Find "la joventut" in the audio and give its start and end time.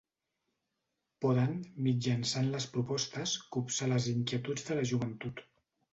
4.81-5.45